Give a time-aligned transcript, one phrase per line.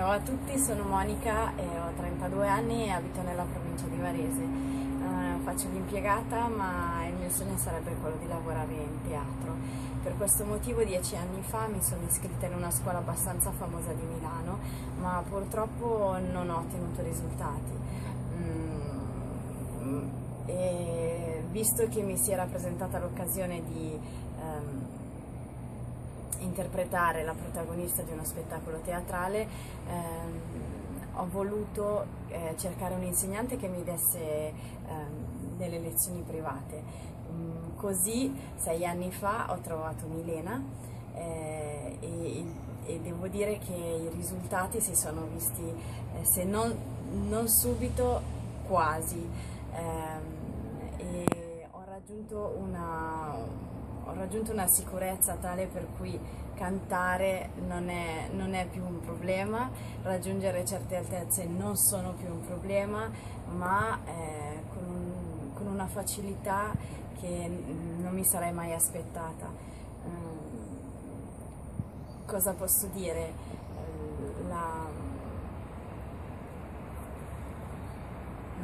[0.00, 4.40] a tutti, sono Monica, e ho 32 anni e abito nella provincia di Varese.
[4.40, 9.54] Uh, faccio l'impiegata ma il mio sogno sarebbe quello di lavorare in teatro.
[10.02, 14.02] Per questo motivo dieci anni fa mi sono iscritta in una scuola abbastanza famosa di
[14.02, 14.58] Milano
[14.98, 17.72] ma purtroppo non ho ottenuto risultati.
[18.38, 20.08] Mm,
[20.46, 23.98] e visto che mi si era presentata l'occasione di
[26.38, 29.46] interpretare la protagonista di uno spettacolo teatrale,
[29.86, 30.40] ehm,
[31.14, 36.82] ho voluto eh, cercare un insegnante che mi desse ehm, delle lezioni private.
[37.30, 40.62] Mm, così sei anni fa ho trovato Milena
[41.14, 42.44] eh, e,
[42.84, 46.74] e, devo dire che i risultati si sono visti, eh, se non,
[47.28, 48.20] non, subito,
[48.66, 49.28] quasi.
[49.74, 50.40] Ehm,
[51.70, 53.34] ho raggiunto una
[54.04, 56.18] ho raggiunto una sicurezza tale per cui
[56.54, 59.70] cantare non è, non è, più un problema,
[60.02, 63.10] raggiungere certe altezze non sono più un problema,
[63.56, 66.72] ma eh, con, un, con, una facilità
[67.20, 67.50] che
[67.98, 69.50] non mi sarei mai aspettata.
[70.04, 70.42] Um,
[72.26, 73.32] cosa posso dire?
[74.48, 74.86] La,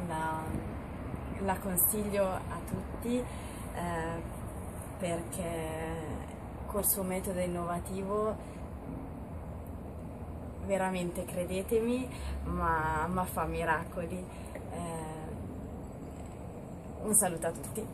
[0.07, 0.41] la,
[1.39, 3.23] la consiglio a tutti.
[4.99, 6.17] Perché
[6.67, 8.35] col suo metodo innovativo
[10.65, 12.07] veramente credetemi
[12.43, 14.23] ma, ma fa miracoli.
[14.71, 15.17] Eh,
[17.01, 17.87] un saluto a tutti